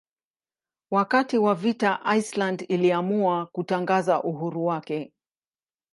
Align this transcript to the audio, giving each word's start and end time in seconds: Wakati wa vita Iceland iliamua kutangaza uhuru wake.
Wakati 0.91 1.37
wa 1.37 1.55
vita 1.55 1.99
Iceland 2.17 2.65
iliamua 2.67 3.45
kutangaza 3.45 4.23
uhuru 4.23 4.65
wake. 4.65 5.13